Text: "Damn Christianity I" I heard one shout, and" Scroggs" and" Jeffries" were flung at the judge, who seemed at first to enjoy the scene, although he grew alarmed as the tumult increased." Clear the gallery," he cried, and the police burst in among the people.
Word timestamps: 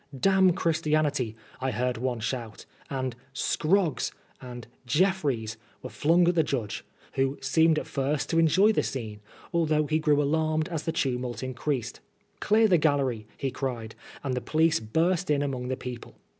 "Damn 0.29 0.53
Christianity 0.53 1.35
I" 1.59 1.67
I 1.67 1.71
heard 1.73 1.97
one 1.97 2.21
shout, 2.21 2.65
and" 2.89 3.15
Scroggs" 3.49 4.11
and" 4.41 4.65
Jeffries" 4.97 5.57
were 5.83 5.91
flung 5.91 6.27
at 6.27 6.33
the 6.33 6.41
judge, 6.41 6.83
who 7.13 7.37
seemed 7.39 7.77
at 7.77 7.85
first 7.85 8.27
to 8.31 8.39
enjoy 8.39 8.71
the 8.71 8.81
scene, 8.81 9.19
although 9.53 9.85
he 9.85 9.99
grew 9.99 10.19
alarmed 10.19 10.67
as 10.69 10.85
the 10.85 10.91
tumult 10.91 11.43
increased." 11.43 11.99
Clear 12.39 12.67
the 12.67 12.79
gallery," 12.79 13.27
he 13.37 13.51
cried, 13.51 13.93
and 14.23 14.33
the 14.33 14.41
police 14.41 14.79
burst 14.79 15.29
in 15.29 15.43
among 15.43 15.67
the 15.67 15.77
people. 15.77 16.15